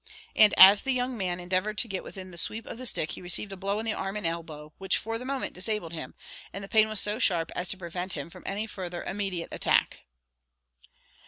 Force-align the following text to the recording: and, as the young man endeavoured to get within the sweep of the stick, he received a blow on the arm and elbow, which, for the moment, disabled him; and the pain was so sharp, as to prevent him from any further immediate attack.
and, 0.35 0.51
as 0.57 0.81
the 0.81 0.93
young 0.93 1.15
man 1.15 1.39
endeavoured 1.39 1.77
to 1.77 1.87
get 1.87 2.03
within 2.03 2.31
the 2.31 2.35
sweep 2.39 2.65
of 2.65 2.79
the 2.79 2.87
stick, 2.87 3.11
he 3.11 3.21
received 3.21 3.53
a 3.53 3.55
blow 3.55 3.77
on 3.77 3.85
the 3.85 3.93
arm 3.93 4.17
and 4.17 4.25
elbow, 4.25 4.73
which, 4.79 4.97
for 4.97 5.19
the 5.19 5.25
moment, 5.25 5.53
disabled 5.53 5.93
him; 5.93 6.15
and 6.51 6.63
the 6.63 6.67
pain 6.67 6.89
was 6.89 6.99
so 6.99 7.19
sharp, 7.19 7.51
as 7.55 7.69
to 7.69 7.77
prevent 7.77 8.13
him 8.13 8.27
from 8.27 8.41
any 8.47 8.65
further 8.65 9.03
immediate 9.03 9.49
attack. 9.51 9.99